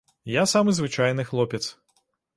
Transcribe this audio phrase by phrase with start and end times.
[0.35, 1.63] Я самы звычайны хлопец.